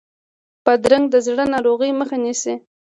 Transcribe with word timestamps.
بادرنګ 0.63 1.05
د 1.11 1.15
زړه 1.27 1.43
ناروغیو 1.53 1.97
مخه 2.01 2.17
نیسي. 2.23 2.53